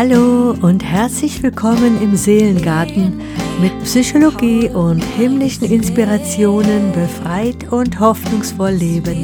[0.00, 3.20] Hallo und herzlich willkommen im Seelengarten
[3.60, 9.16] mit Psychologie und himmlischen Inspirationen befreit und hoffnungsvoll leben.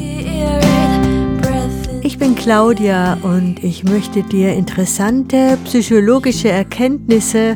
[2.03, 7.55] Ich bin Claudia und ich möchte dir interessante psychologische Erkenntnisse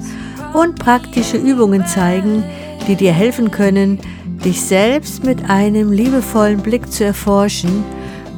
[0.54, 2.44] und praktische Übungen zeigen,
[2.86, 3.98] die dir helfen können,
[4.44, 7.84] dich selbst mit einem liebevollen Blick zu erforschen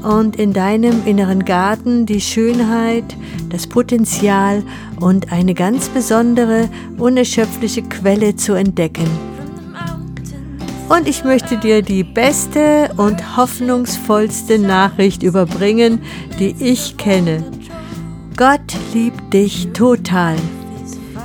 [0.02, 3.16] und in deinem inneren Garten die Schönheit,
[3.48, 4.62] das Potenzial
[5.00, 6.68] und eine ganz besondere,
[6.98, 9.08] unerschöpfliche Quelle zu entdecken.
[10.88, 16.00] Und ich möchte dir die beste und hoffnungsvollste Nachricht überbringen,
[16.40, 17.44] die ich kenne.
[18.36, 20.36] Gott liebt dich total.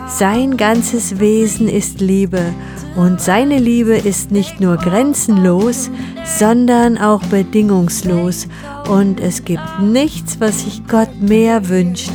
[0.07, 2.53] Sein ganzes Wesen ist Liebe
[2.95, 5.89] und seine Liebe ist nicht nur grenzenlos,
[6.23, 8.47] sondern auch bedingungslos.
[8.87, 12.11] Und es gibt nichts, was sich Gott mehr wünscht,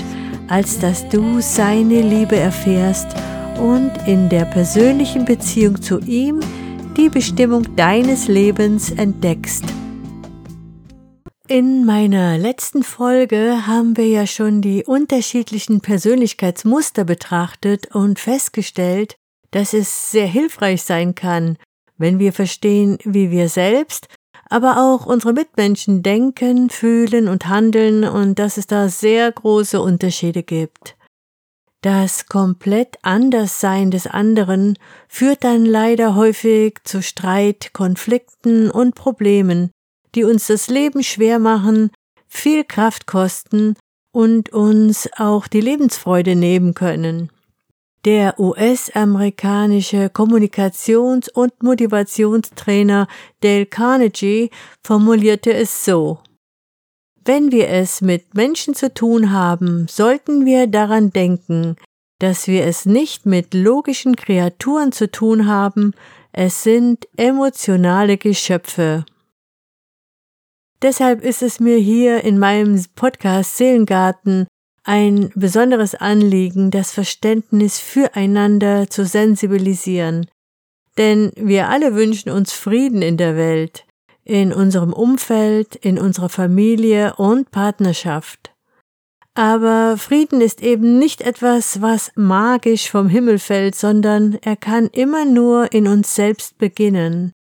[0.48, 3.08] als dass du seine Liebe erfährst
[3.60, 6.40] und in der persönlichen Beziehung zu ihm
[6.96, 9.64] die Bestimmung deines Lebens entdeckst.
[11.50, 19.16] In meiner letzten Folge haben wir ja schon die unterschiedlichen Persönlichkeitsmuster betrachtet und festgestellt,
[19.50, 21.58] dass es sehr hilfreich sein kann,
[21.98, 24.06] wenn wir verstehen, wie wir selbst,
[24.48, 30.44] aber auch unsere Mitmenschen denken, fühlen und handeln und dass es da sehr große Unterschiede
[30.44, 30.94] gibt.
[31.82, 39.72] Das komplett Anderssein des anderen führt dann leider häufig zu Streit, Konflikten und Problemen,
[40.14, 41.90] die uns das Leben schwer machen,
[42.26, 43.76] viel Kraft kosten
[44.12, 47.30] und uns auch die Lebensfreude nehmen können.
[48.06, 53.06] Der US-amerikanische Kommunikations- und Motivationstrainer
[53.40, 54.50] Dale Carnegie
[54.82, 56.18] formulierte es so
[57.22, 61.76] Wenn wir es mit Menschen zu tun haben, sollten wir daran denken,
[62.20, 65.92] dass wir es nicht mit logischen Kreaturen zu tun haben,
[66.32, 69.04] es sind emotionale Geschöpfe.
[70.82, 74.46] Deshalb ist es mir hier in meinem Podcast Seelengarten
[74.82, 80.26] ein besonderes Anliegen, das Verständnis füreinander zu sensibilisieren.
[80.96, 83.84] Denn wir alle wünschen uns Frieden in der Welt,
[84.24, 88.52] in unserem Umfeld, in unserer Familie und Partnerschaft.
[89.34, 95.24] Aber Frieden ist eben nicht etwas, was magisch vom Himmel fällt, sondern er kann immer
[95.24, 97.32] nur in uns selbst beginnen.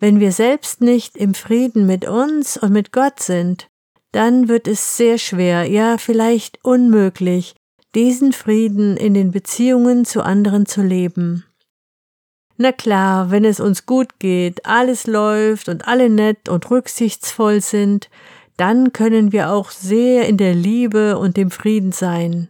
[0.00, 3.68] Wenn wir selbst nicht im Frieden mit uns und mit Gott sind,
[4.12, 7.54] dann wird es sehr schwer, ja vielleicht unmöglich,
[7.94, 11.44] diesen Frieden in den Beziehungen zu anderen zu leben.
[12.56, 18.08] Na klar, wenn es uns gut geht, alles läuft und alle nett und rücksichtsvoll sind,
[18.56, 22.48] dann können wir auch sehr in der Liebe und dem Frieden sein.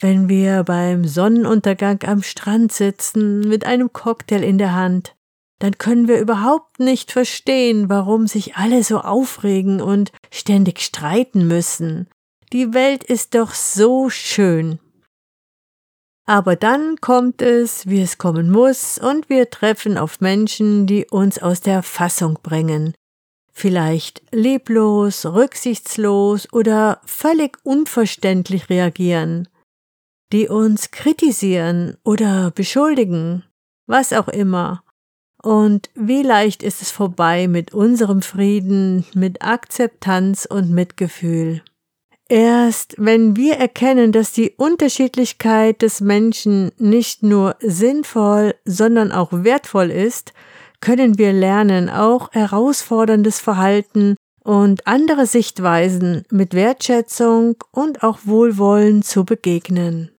[0.00, 5.15] Wenn wir beim Sonnenuntergang am Strand sitzen mit einem Cocktail in der Hand,
[5.58, 12.08] dann können wir überhaupt nicht verstehen, warum sich alle so aufregen und ständig streiten müssen.
[12.52, 14.78] Die Welt ist doch so schön.
[16.26, 21.38] Aber dann kommt es, wie es kommen muss, und wir treffen auf Menschen, die uns
[21.38, 22.94] aus der Fassung bringen.
[23.52, 29.48] Vielleicht leblos, rücksichtslos oder völlig unverständlich reagieren,
[30.32, 33.44] die uns kritisieren oder beschuldigen,
[33.86, 34.82] was auch immer.
[35.46, 41.62] Und wie leicht ist es vorbei mit unserem Frieden, mit Akzeptanz und Mitgefühl.
[42.28, 49.92] Erst wenn wir erkennen, dass die Unterschiedlichkeit des Menschen nicht nur sinnvoll, sondern auch wertvoll
[49.92, 50.32] ist,
[50.80, 59.24] können wir lernen, auch herausforderndes Verhalten und andere Sichtweisen mit Wertschätzung und auch Wohlwollen zu
[59.24, 60.10] begegnen.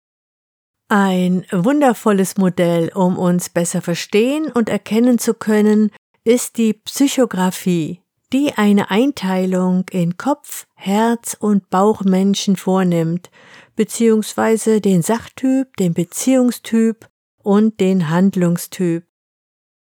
[0.89, 5.91] Ein wundervolles Modell, um uns besser verstehen und erkennen zu können,
[6.23, 8.03] ist die Psychographie,
[8.33, 13.31] die eine Einteilung in Kopf, Herz und Bauchmenschen vornimmt,
[13.75, 17.09] beziehungsweise den Sachtyp, den Beziehungstyp
[17.43, 19.05] und den Handlungstyp.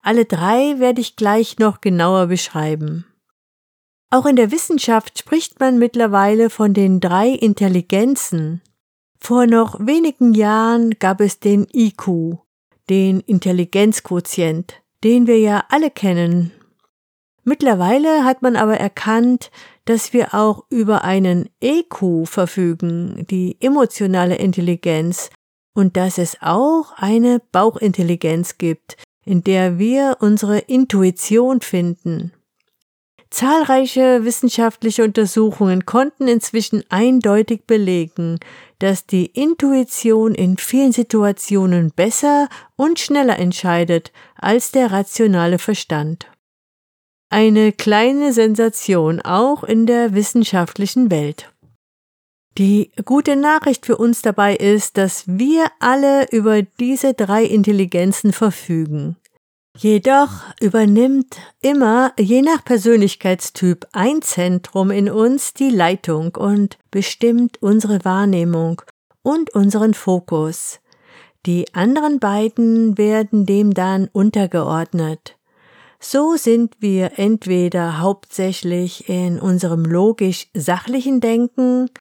[0.02, 3.06] Alle drei werde ich gleich noch genauer beschreiben.
[4.10, 8.62] Auch in der Wissenschaft spricht man mittlerweile von den drei Intelligenzen,
[9.20, 12.38] vor noch wenigen Jahren gab es den IQ,
[12.90, 16.52] den Intelligenzquotient, den wir ja alle kennen.
[17.44, 19.52] Mittlerweile hat man aber erkannt,
[19.86, 25.30] dass wir auch über einen EQ verfügen, die emotionale Intelligenz,
[25.74, 32.34] und dass es auch eine Bauchintelligenz gibt, in der wir unsere Intuition finden.
[33.30, 38.40] Zahlreiche wissenschaftliche Untersuchungen konnten inzwischen eindeutig belegen,
[38.80, 46.28] dass die Intuition in vielen Situationen besser und schneller entscheidet als der rationale Verstand.
[47.30, 51.52] Eine kleine Sensation auch in der wissenschaftlichen Welt.
[52.58, 59.18] Die gute Nachricht für uns dabei ist, dass wir alle über diese drei Intelligenzen verfügen.
[59.80, 68.04] Jedoch übernimmt immer, je nach Persönlichkeitstyp, ein Zentrum in uns die Leitung und bestimmt unsere
[68.04, 68.82] Wahrnehmung
[69.22, 70.80] und unseren Fokus.
[71.46, 75.38] Die anderen beiden werden dem dann untergeordnet.
[76.00, 81.92] So sind wir entweder hauptsächlich in unserem logisch-sachlichen Denken,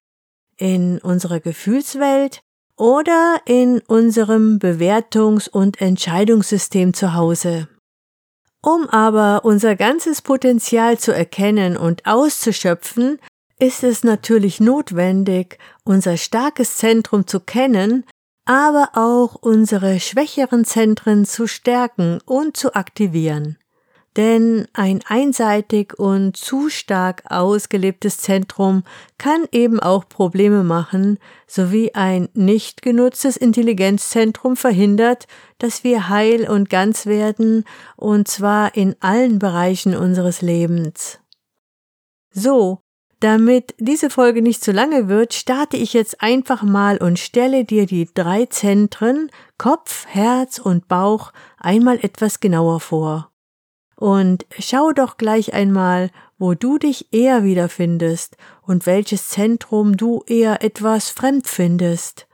[0.56, 2.40] in unserer Gefühlswelt
[2.76, 7.68] oder in unserem Bewertungs- und Entscheidungssystem zu Hause.
[8.62, 13.18] Um aber unser ganzes Potenzial zu erkennen und auszuschöpfen,
[13.58, 18.04] ist es natürlich notwendig, unser starkes Zentrum zu kennen,
[18.44, 23.56] aber auch unsere schwächeren Zentren zu stärken und zu aktivieren.
[24.16, 28.82] Denn ein einseitig und zu stark ausgelebtes Zentrum
[29.18, 35.26] kann eben auch Probleme machen, sowie ein nicht genutztes Intelligenzzentrum verhindert,
[35.58, 37.64] dass wir heil und ganz werden,
[37.96, 41.18] und zwar in allen Bereichen unseres Lebens.
[42.32, 42.80] So,
[43.20, 47.84] damit diese Folge nicht zu lange wird, starte ich jetzt einfach mal und stelle dir
[47.84, 53.30] die drei Zentren Kopf, Herz und Bauch einmal etwas genauer vor.
[53.96, 60.62] Und schau doch gleich einmal, wo du dich eher wiederfindest und welches Zentrum du eher
[60.62, 62.28] etwas fremd findest.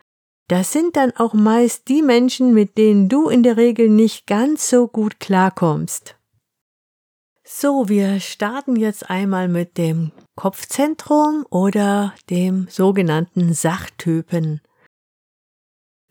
[0.48, 4.68] Das sind dann auch meist die Menschen, mit denen du in der Regel nicht ganz
[4.68, 6.16] so gut klarkommst.
[7.44, 14.60] So, wir starten jetzt einmal mit dem Kopfzentrum oder dem sogenannten Sachtypen.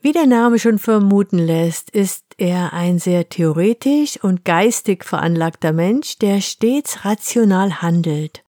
[0.03, 6.18] Wie der Name schon vermuten lässt, ist er ein sehr theoretisch und geistig veranlagter Mensch,
[6.18, 8.44] der stets rational handelt.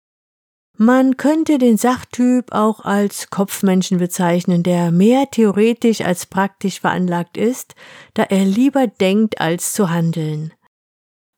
[0.78, 7.74] Man könnte den Sachtyp auch als Kopfmenschen bezeichnen, der mehr theoretisch als praktisch veranlagt ist,
[8.14, 10.52] da er lieber denkt als zu handeln.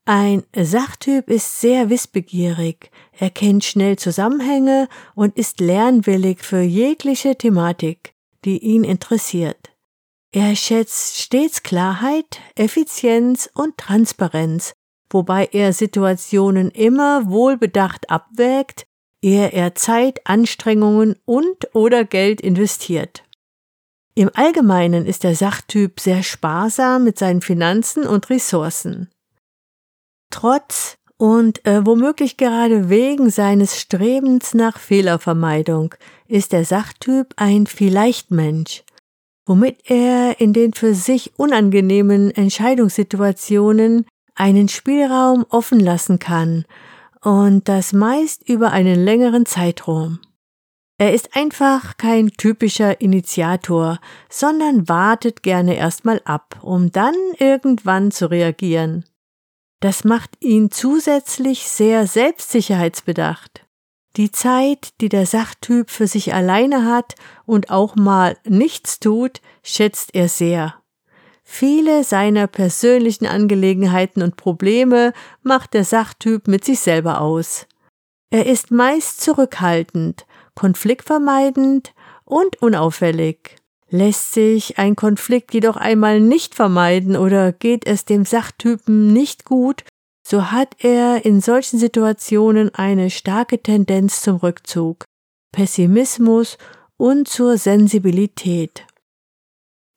[0.05, 8.13] Ein Sachtyp ist sehr wissbegierig, er kennt schnell Zusammenhänge und ist lernwillig für jegliche Thematik,
[8.45, 9.72] die ihn interessiert.
[10.35, 14.73] Er schätzt stets Klarheit, Effizienz und Transparenz,
[15.11, 18.87] wobei er Situationen immer wohlbedacht abwägt,
[19.21, 23.25] ehe er Zeit, Anstrengungen und oder Geld investiert.
[24.15, 29.11] Im Allgemeinen ist der Sachtyp sehr sparsam mit seinen Finanzen und Ressourcen.
[30.31, 35.95] Trotz und äh, womöglich gerade wegen seines Strebens nach Fehlervermeidung
[36.27, 38.83] ist der Sachtyp ein Vielleicht-Mensch,
[39.47, 46.65] womit er in den für sich unangenehmen Entscheidungssituationen einen Spielraum offen lassen kann
[47.23, 50.21] und das meist über einen längeren Zeitraum.
[50.99, 53.99] Er ist einfach kein typischer Initiator,
[54.29, 59.05] sondern wartet gerne erstmal ab, um dann irgendwann zu reagieren.
[59.81, 63.67] Das macht ihn zusätzlich sehr selbstsicherheitsbedacht.
[64.17, 67.15] Die Zeit, die der Sachtyp für sich alleine hat
[67.47, 70.75] und auch mal nichts tut, schätzt er sehr.
[71.45, 77.67] Viele seiner persönlichen Angelegenheiten und Probleme macht der Sachtyp mit sich selber aus.
[78.31, 83.57] Er ist meist zurückhaltend, konfliktvermeidend und unauffällig.
[83.89, 89.85] Lässt sich ein Konflikt jedoch einmal nicht vermeiden oder geht es dem Sachtypen nicht gut,
[90.33, 95.05] so hat er in solchen Situationen eine starke Tendenz zum Rückzug,
[95.53, 96.57] Pessimismus
[96.97, 98.87] und zur Sensibilität.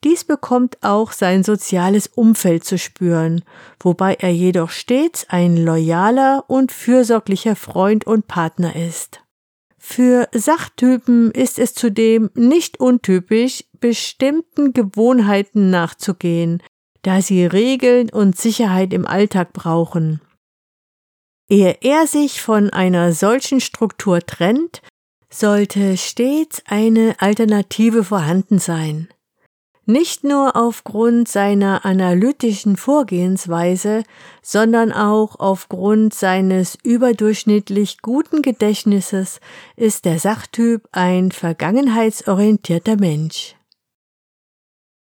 [0.03, 3.45] Dies bekommt auch sein soziales Umfeld zu spüren,
[3.79, 9.21] wobei er jedoch stets ein loyaler und fürsorglicher Freund und Partner ist.
[9.77, 16.61] Für Sachtypen ist es zudem nicht untypisch, bestimmten Gewohnheiten nachzugehen,
[17.03, 20.19] da sie Regeln und Sicherheit im Alltag brauchen.
[21.47, 24.81] Ehe er sich von einer solchen Struktur trennt,
[25.29, 29.09] sollte stets eine Alternative vorhanden sein.
[29.87, 34.03] Nicht nur aufgrund seiner analytischen Vorgehensweise,
[34.41, 39.39] sondern auch aufgrund seines überdurchschnittlich guten Gedächtnisses
[39.75, 43.55] ist der Sachtyp ein vergangenheitsorientierter Mensch.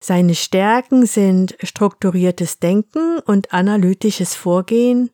[0.05, 5.11] Seine Stärken sind strukturiertes Denken und analytisches Vorgehen,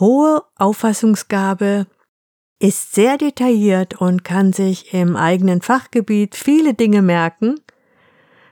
[0.00, 1.86] hohe Auffassungsgabe,
[2.60, 7.60] ist sehr detailliert und kann sich im eigenen Fachgebiet viele Dinge merken,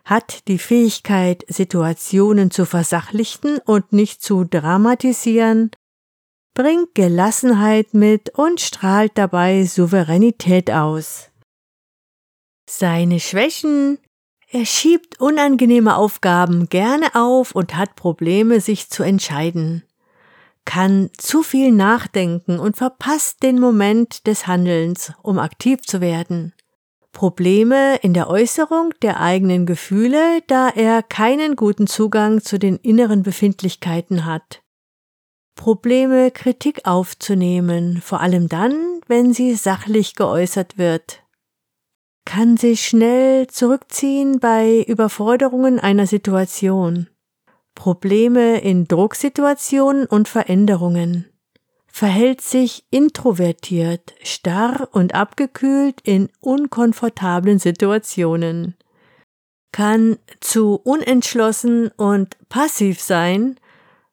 [0.05, 5.71] hat die Fähigkeit, Situationen zu versachlichten und nicht zu dramatisieren,
[6.55, 11.31] bringt Gelassenheit mit und strahlt dabei Souveränität aus.
[12.69, 13.99] Seine Schwächen
[14.55, 19.83] er schiebt unangenehme Aufgaben gerne auf und hat Probleme, sich zu entscheiden,
[20.65, 26.55] kann zu viel nachdenken und verpasst den Moment des Handelns, um aktiv zu werden.
[27.13, 33.23] Probleme in der Äußerung der eigenen Gefühle, da er keinen guten Zugang zu den inneren
[33.23, 34.63] Befindlichkeiten hat.
[35.55, 41.23] Probleme, Kritik aufzunehmen, vor allem dann, wenn sie sachlich geäußert wird.
[42.25, 47.09] Kann sich schnell zurückziehen bei Überforderungen einer Situation.
[47.75, 51.27] Probleme in Drucksituationen und Veränderungen
[51.93, 58.77] verhält sich introvertiert, starr und abgekühlt in unkomfortablen Situationen,
[59.73, 63.61] kann zu unentschlossen und passiv sein,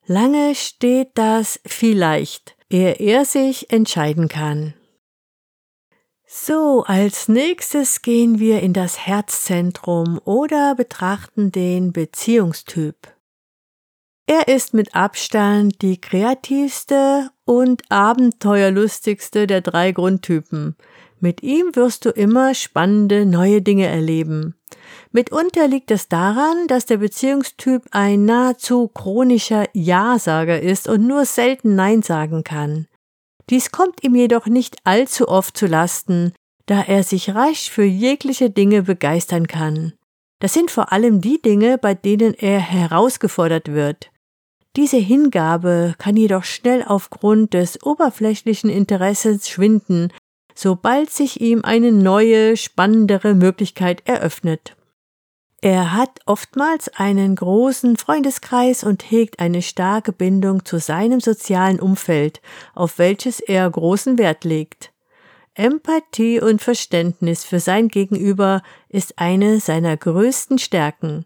[0.06, 4.74] lange steht das vielleicht, ehe er sich entscheiden kann.
[6.28, 13.19] So, als nächstes gehen wir in das Herzzentrum oder betrachten den Beziehungstyp.
[14.32, 20.76] Er ist mit Abstand die kreativste und abenteuerlustigste der drei Grundtypen.
[21.20, 24.54] Mit ihm wirst du immer spannende neue Dinge erleben.
[25.12, 31.74] Mitunter liegt es daran, dass der Beziehungstyp ein nahezu chronischer Ja-Sager ist und nur selten
[31.74, 32.86] Nein sagen kann.
[33.50, 36.34] Dies kommt ihm jedoch nicht allzu oft zu Lasten,
[36.68, 39.94] da er sich rasch für jegliche Dinge begeistern kann.
[40.38, 44.12] Das sind vor allem die Dinge, bei denen er herausgefordert wird.
[44.76, 50.14] Diese Hingabe kann jedoch schnell aufgrund des oberflächlichen Interessens schwinden,
[50.54, 54.76] sobald sich ihm eine neue, spannendere Möglichkeit eröffnet.
[55.62, 62.42] Er hat oftmals einen großen Freundeskreis und hegt eine starke Bindung zu seinem sozialen Umfeld,
[62.76, 64.94] auf welches er großen Wert legt.
[65.56, 71.26] Empathie und Verständnis für sein Gegenüber ist eine seiner größten Stärken.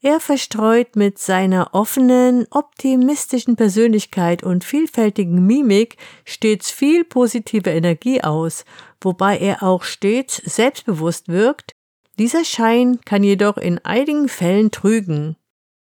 [0.00, 8.64] Er verstreut mit seiner offenen, optimistischen Persönlichkeit und vielfältigen Mimik stets viel positive Energie aus,
[9.00, 11.72] wobei er auch stets selbstbewusst wirkt.
[12.16, 15.36] Dieser Schein kann jedoch in einigen Fällen trügen.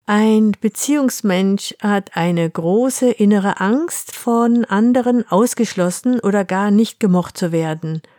[0.06, 7.52] Ein Beziehungsmensch hat eine große innere Angst, von anderen ausgeschlossen oder gar nicht gemocht zu
[7.52, 8.00] werden–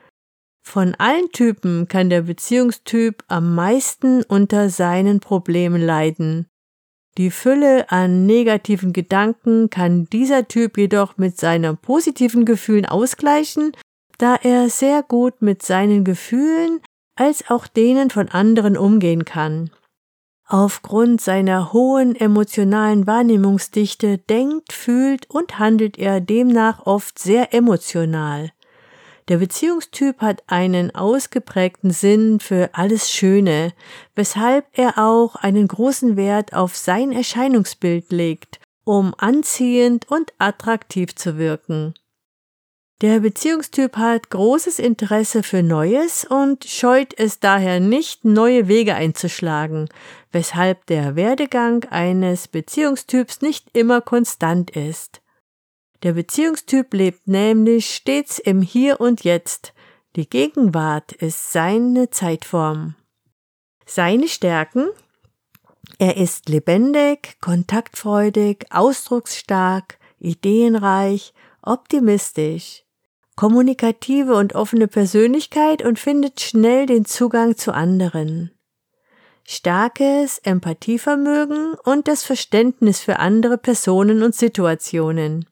[0.68, 6.48] von allen Typen kann der Beziehungstyp am meisten unter seinen Problemen leiden.
[7.18, 13.72] Die Fülle an negativen Gedanken kann dieser Typ jedoch mit seinen positiven Gefühlen ausgleichen,
[14.18, 16.80] da er sehr gut mit seinen Gefühlen
[17.16, 19.72] als auch denen von anderen umgehen kann.
[20.46, 28.52] Aufgrund seiner hohen emotionalen Wahrnehmungsdichte denkt, fühlt und handelt er demnach oft sehr emotional.
[29.28, 33.74] Der Beziehungstyp hat einen ausgeprägten Sinn für alles Schöne,
[34.16, 41.38] weshalb er auch einen großen Wert auf sein Erscheinungsbild legt, um anziehend und attraktiv zu
[41.38, 41.94] wirken.
[43.02, 49.90] Der Beziehungstyp hat großes Interesse für Neues und scheut es daher nicht, neue Wege einzuschlagen,
[50.32, 55.22] weshalb der Werdegang eines Beziehungstyps nicht immer konstant ist.
[56.04, 59.74] Der Beziehungstyp lebt nämlich stets im Hier und Jetzt.
[60.16, 62.96] Die Gegenwart ist seine Zeitform.
[63.86, 64.90] Seine Stärken?
[65.98, 72.84] Er ist lebendig, kontaktfreudig, ausdrucksstark, ideenreich, optimistisch,
[73.36, 78.52] kommunikative und offene Persönlichkeit und findet schnell den Zugang zu anderen.
[79.44, 85.46] Starkes Empathievermögen und das Verständnis für andere Personen und Situationen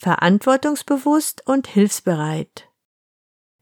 [0.00, 2.68] verantwortungsbewusst und hilfsbereit.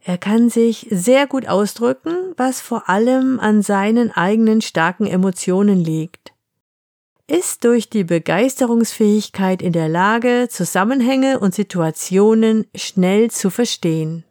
[0.00, 6.33] Er kann sich sehr gut ausdrücken, was vor allem an seinen eigenen starken Emotionen liegt.
[7.26, 14.25] Ist durch die Begeisterungsfähigkeit in der Lage, Zusammenhänge und Situationen schnell zu verstehen.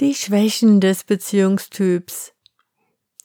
[0.00, 2.32] Die Schwächen des Beziehungstyps.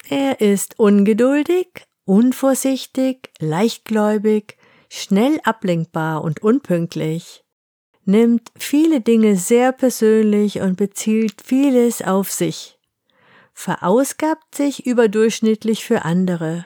[0.07, 1.67] Er ist ungeduldig,
[2.05, 4.57] unvorsichtig, leichtgläubig,
[4.89, 7.43] schnell ablenkbar und unpünktlich
[8.09, 12.77] nimmt viele Dinge sehr persönlich und bezielt vieles auf sich,
[13.53, 16.65] verausgabt sich überdurchschnittlich für andere.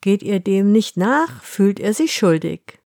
[0.00, 2.78] Geht ihr dem nicht nach, fühlt er sich schuldig.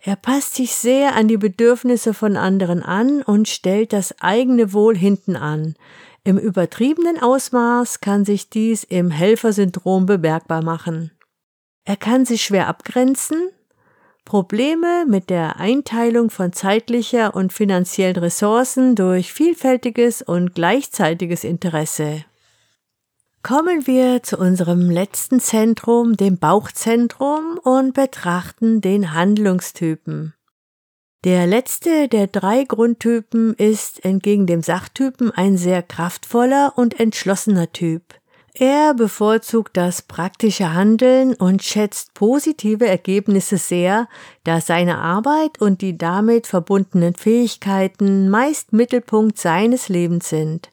[0.00, 4.96] Er passt sich sehr an die Bedürfnisse von anderen an und stellt das eigene Wohl
[4.96, 5.74] hinten an.
[6.24, 11.12] Im übertriebenen Ausmaß kann sich dies im Helfersyndrom bemerkbar machen.
[11.84, 13.50] Er kann sich schwer abgrenzen,
[14.24, 22.24] Probleme mit der Einteilung von zeitlicher und finanziellen Ressourcen durch vielfältiges und gleichzeitiges Interesse.
[23.42, 30.34] Kommen wir zu unserem letzten Zentrum, dem Bauchzentrum, und betrachten den Handlungstypen.
[31.24, 38.02] Der letzte der drei Grundtypen ist entgegen dem Sachtypen ein sehr kraftvoller und entschlossener Typ.
[38.54, 44.08] Er bevorzugt das praktische Handeln und schätzt positive Ergebnisse sehr,
[44.44, 50.70] da seine Arbeit und die damit verbundenen Fähigkeiten meist Mittelpunkt seines Lebens sind.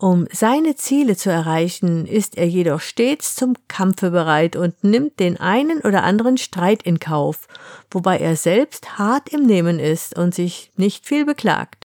[0.00, 5.38] Um seine Ziele zu erreichen, ist er jedoch stets zum Kampfe bereit und nimmt den
[5.38, 7.46] einen oder anderen Streit in Kauf,
[7.90, 11.84] wobei er selbst hart im Nehmen ist und sich nicht viel beklagt.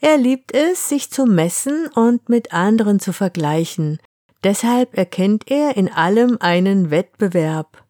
[0.00, 3.98] Er liebt es, sich zu messen und mit anderen zu vergleichen,
[4.46, 7.82] deshalb erkennt er in allem einen Wettbewerb.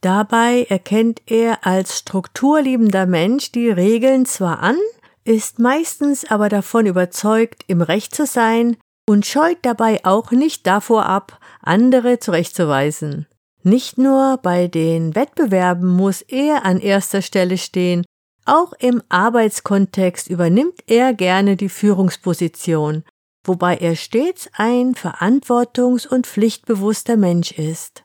[0.00, 4.78] Dabei erkennt er als strukturliebender Mensch die Regeln zwar an,
[5.24, 11.04] ist meistens aber davon überzeugt, im Recht zu sein und scheut dabei auch nicht davor
[11.04, 13.26] ab, andere zurechtzuweisen.
[13.62, 18.06] Nicht nur bei den Wettbewerben muss er an erster Stelle stehen,
[18.46, 23.04] auch im Arbeitskontext übernimmt er gerne die Führungsposition,
[23.44, 28.04] wobei er stets ein verantwortungs- und pflichtbewusster Mensch ist.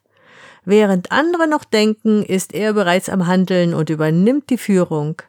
[0.64, 5.22] Während andere noch denken, ist er bereits am Handeln und übernimmt die Führung.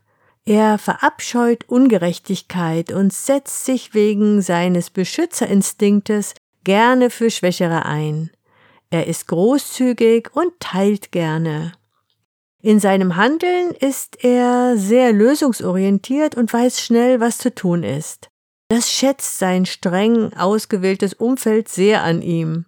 [0.47, 6.35] Er verabscheut Ungerechtigkeit und setzt sich wegen seines Beschützerinstinktes
[6.65, 8.31] gerne für Schwächere ein.
[8.91, 11.73] Er ist großzügig und teilt gerne.
[12.63, 18.31] In seinem Handeln ist er sehr lösungsorientiert und weiß schnell, was zu tun ist.
[18.69, 22.65] Das schätzt sein streng ausgewähltes Umfeld sehr an ihm.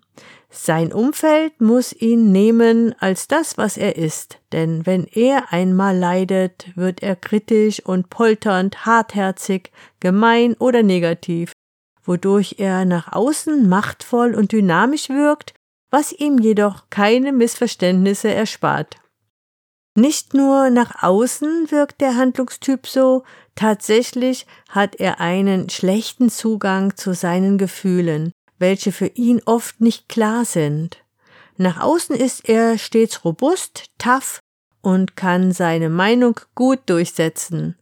[0.51, 6.75] Sein Umfeld muss ihn nehmen als das, was er ist, denn wenn er einmal leidet,
[6.75, 11.53] wird er kritisch und polternd, hartherzig, gemein oder negativ,
[12.03, 15.53] wodurch er nach außen machtvoll und dynamisch wirkt,
[15.91, 18.97] was ihm jedoch keine Missverständnisse erspart.
[19.95, 23.25] Nicht nur nach außen wirkt der Handlungstyp so,
[23.59, 30.45] tatsächlich hat er einen schlechten Zugang zu seinen Gefühlen, welche für ihn oft nicht klar
[30.45, 31.05] sind.
[31.57, 34.39] Nach außen ist er stets robust, tough
[34.81, 37.77] und kann seine Meinung gut durchsetzen.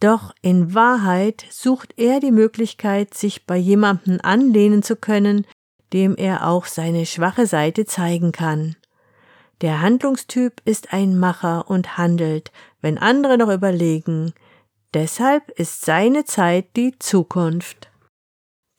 [0.00, 5.46] Doch in Wahrheit sucht er die Möglichkeit, sich bei jemandem anlehnen zu können,
[5.92, 8.74] dem er auch seine schwache Seite zeigen kann.
[9.60, 14.32] Der Handlungstyp ist ein Macher und handelt, wenn andere noch überlegen.
[14.94, 17.90] Deshalb ist seine Zeit die Zukunft.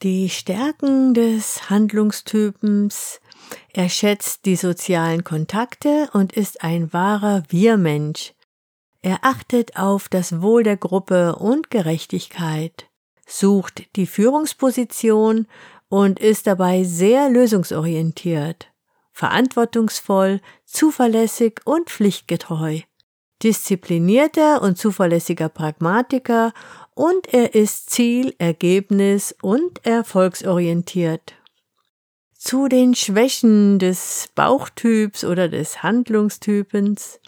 [0.02, 3.22] Die Stärken des Handlungstypens
[3.74, 8.34] er schätzt die sozialen Kontakte und ist ein wahrer Wir-Mensch.
[9.02, 12.88] Er achtet auf das Wohl der Gruppe und Gerechtigkeit,
[13.26, 15.48] sucht die Führungsposition
[15.90, 18.72] und ist dabei sehr lösungsorientiert,
[19.12, 22.82] verantwortungsvoll, zuverlässig und pflichtgetreu,
[23.44, 26.54] disziplinierter und zuverlässiger Pragmatiker
[26.94, 31.36] und er ist ziel-, ergebnis- und erfolgsorientiert.
[32.34, 37.20] Zu den Schwächen des Bauchtyps oder des Handlungstypens.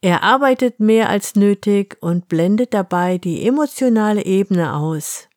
[0.00, 5.27] Er arbeitet mehr als nötig und blendet dabei die emotionale Ebene aus.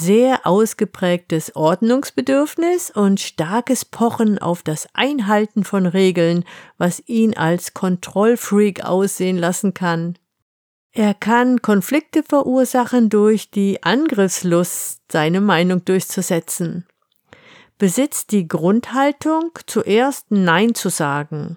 [0.00, 6.44] Sehr ausgeprägtes Ordnungsbedürfnis und starkes Pochen auf das Einhalten von Regeln,
[6.76, 10.16] was ihn als Kontrollfreak aussehen lassen kann.
[10.92, 16.86] Er kann Konflikte verursachen durch die Angriffslust, seine Meinung durchzusetzen.
[17.76, 21.56] Besitzt die Grundhaltung, zuerst Nein zu sagen.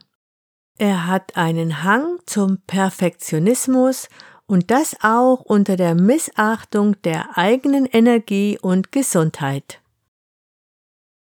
[0.80, 4.10] Er hat einen Hang zum Perfektionismus
[4.52, 9.80] und das auch unter der Missachtung der eigenen Energie und Gesundheit.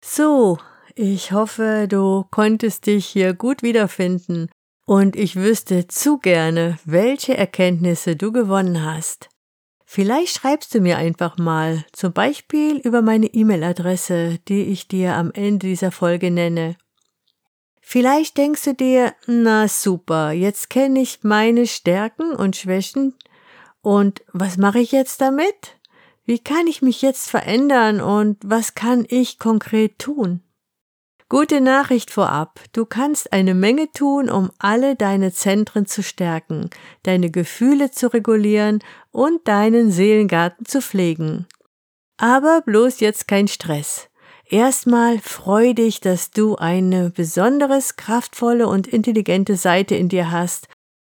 [0.05, 0.59] So,
[0.93, 4.49] ich hoffe, du konntest dich hier gut wiederfinden
[4.85, 9.29] und ich wüsste zu gerne, welche Erkenntnisse du gewonnen hast.
[9.87, 15.31] Vielleicht schreibst du mir einfach mal, zum Beispiel über meine E-Mail-Adresse, die ich dir am
[15.31, 16.75] Ende dieser Folge nenne.
[17.87, 23.13] Vielleicht denkst du dir, na super, jetzt kenne ich meine Stärken und Schwächen
[23.83, 25.77] und was mache ich jetzt damit?
[26.25, 30.41] Wie kann ich mich jetzt verändern und was kann ich konkret tun?
[31.29, 32.59] Gute Nachricht vorab.
[32.73, 36.71] Du kannst eine Menge tun, um alle deine Zentren zu stärken,
[37.03, 38.79] deine Gefühle zu regulieren
[39.11, 41.45] und deinen Seelengarten zu pflegen.
[42.17, 44.09] Aber bloß jetzt kein Stress.
[44.47, 50.67] Erstmal freu dich, dass du eine besonderes, kraftvolle und intelligente Seite in dir hast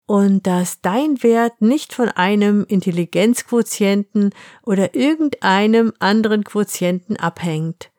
[0.08, 4.32] und dass dein Wert nicht von einem Intelligenzquotienten
[4.64, 7.92] oder irgendeinem anderen Quotienten abhängt.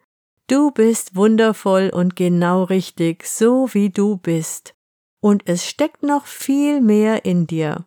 [0.49, 4.75] Du bist wundervoll und genau richtig, so wie du bist.
[5.21, 7.85] Und es steckt noch viel mehr in dir.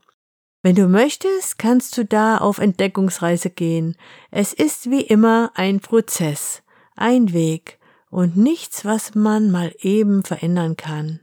[0.61, 3.95] Wenn du möchtest, kannst du da auf Entdeckungsreise gehen.
[4.29, 6.63] Es ist wie immer ein Prozess,
[6.99, 11.19] ein Weg und nichts, was man mal eben verändern kann.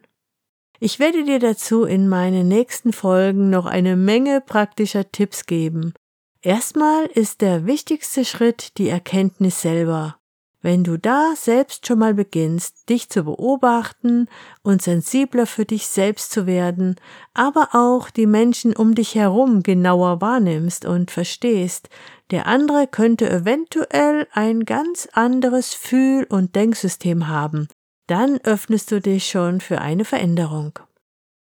[0.78, 5.94] Ich werde dir dazu in meinen nächsten Folgen noch eine Menge praktischer Tipps geben.
[6.42, 10.18] Erstmal ist der wichtigste Schritt die Erkenntnis selber.
[10.62, 14.28] Wenn du da selbst schon mal beginnst, dich zu beobachten
[14.62, 16.96] und sensibler für dich selbst zu werden,
[17.34, 21.88] aber auch die Menschen um dich herum genauer wahrnimmst und verstehst,
[22.30, 27.68] der andere könnte eventuell ein ganz anderes Fühl- und Denksystem haben,
[28.06, 30.78] dann öffnest du dich schon für eine Veränderung.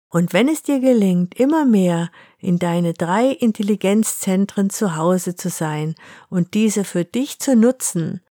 [0.09, 5.95] Und wenn es dir gelingt, immer mehr in deine drei Intelligenzzentren zu Hause zu sein
[6.29, 8.21] und diese für dich zu nutzen,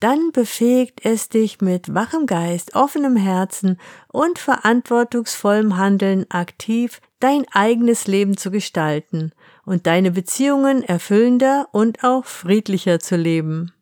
[0.00, 3.78] dann befähigt es dich mit wachem Geist, offenem Herzen
[4.12, 9.32] und verantwortungsvollem Handeln aktiv dein eigenes Leben zu gestalten
[9.68, 13.72] und deine Beziehungen erfüllender und auch friedlicher zu leben.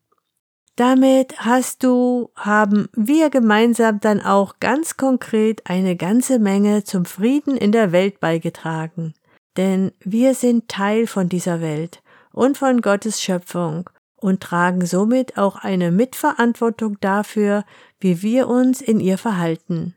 [0.74, 7.56] Damit hast du, haben wir gemeinsam dann auch ganz konkret eine ganze Menge zum Frieden
[7.56, 9.14] in der Welt beigetragen.
[9.56, 15.56] Denn wir sind Teil von dieser Welt und von Gottes Schöpfung und tragen somit auch
[15.56, 17.64] eine Mitverantwortung dafür,
[18.00, 19.94] wie wir uns in ihr verhalten.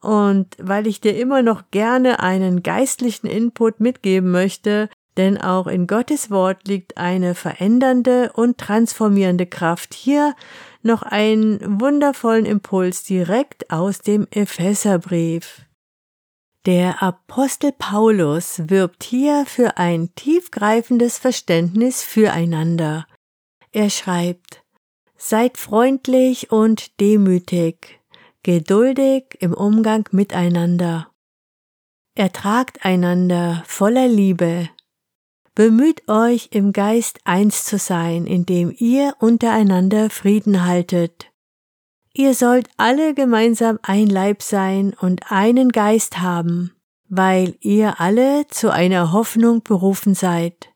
[0.00, 5.86] Und weil ich dir immer noch gerne einen geistlichen Input mitgeben möchte, denn auch in
[5.86, 9.94] Gottes Wort liegt eine verändernde und transformierende Kraft.
[9.94, 10.34] Hier
[10.82, 15.62] noch einen wundervollen Impuls direkt aus dem Epheserbrief.
[16.66, 23.06] Der Apostel Paulus wirbt hier für ein tiefgreifendes Verständnis füreinander.
[23.72, 24.62] Er schreibt,
[25.18, 28.00] Seid freundlich und demütig,
[28.42, 31.10] geduldig im Umgang miteinander.
[32.14, 34.68] Ertragt einander voller Liebe.
[35.56, 41.32] Bemüht euch im Geist eins zu sein, indem ihr untereinander Frieden haltet.
[42.12, 46.76] Ihr sollt alle gemeinsam ein Leib sein und einen Geist haben,
[47.08, 50.68] weil ihr alle zu einer Hoffnung berufen seid.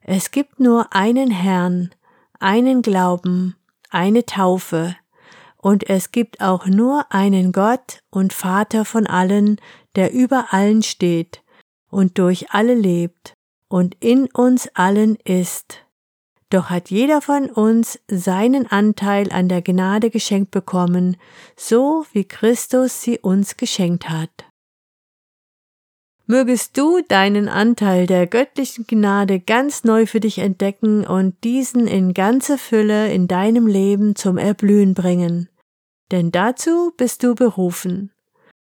[0.00, 1.94] Es gibt nur einen Herrn,
[2.40, 3.56] einen Glauben,
[3.90, 4.96] eine Taufe,
[5.58, 9.60] und es gibt auch nur einen Gott und Vater von allen,
[9.96, 11.42] der über allen steht
[11.90, 13.34] und durch alle lebt
[13.72, 15.78] und in uns allen ist.
[16.50, 21.16] Doch hat jeder von uns seinen Anteil an der Gnade geschenkt bekommen,
[21.56, 24.44] so wie Christus sie uns geschenkt hat.
[26.26, 32.12] Mögest du deinen Anteil der göttlichen Gnade ganz neu für dich entdecken und diesen in
[32.12, 35.48] ganzer Fülle in deinem Leben zum Erblühen bringen.
[36.10, 38.12] Denn dazu bist du berufen.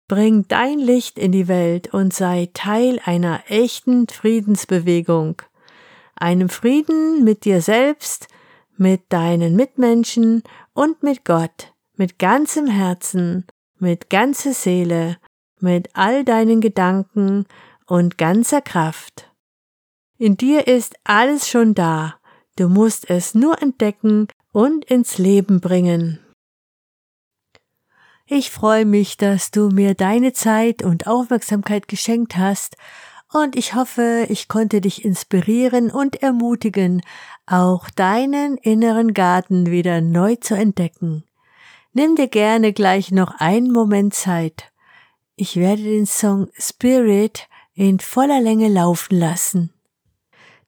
[0.08, 5.42] Bring dein Licht in die Welt und sei Teil einer echten Friedensbewegung.
[6.16, 8.28] Einem Frieden mit dir selbst,
[8.78, 13.46] mit deinen Mitmenschen und mit Gott, mit ganzem Herzen,
[13.80, 15.18] mit ganzer Seele
[15.64, 17.46] mit all deinen Gedanken
[17.88, 19.32] und ganzer Kraft.
[20.18, 22.16] In dir ist alles schon da,
[22.58, 26.20] du musst es nur entdecken und ins Leben bringen.
[28.26, 32.78] Ich freue mich, dass du mir deine Zeit und Aufmerksamkeit geschenkt hast,
[33.32, 37.02] und ich hoffe, ich konnte dich inspirieren und ermutigen,
[37.48, 41.24] auch deinen inneren Garten wieder neu zu entdecken.
[41.94, 44.72] Nimm dir gerne gleich noch einen Moment Zeit
[45.36, 49.74] ich werde den Song Spirit in voller Länge laufen lassen.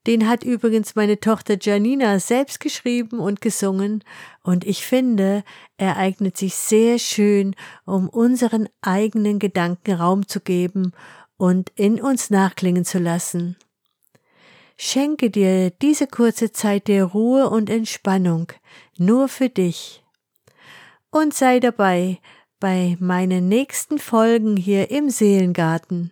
[0.07, 4.03] Den hat übrigens meine Tochter Janina selbst geschrieben und gesungen,
[4.43, 5.43] und ich finde,
[5.77, 10.91] er eignet sich sehr schön, um unseren eigenen Gedanken Raum zu geben
[11.37, 13.57] und in uns nachklingen zu lassen.
[14.77, 18.51] Schenke dir diese kurze Zeit der Ruhe und Entspannung
[18.97, 20.03] nur für dich.
[21.09, 22.19] Und sei dabei,
[22.59, 26.11] bei meinen nächsten Folgen hier im Seelengarten.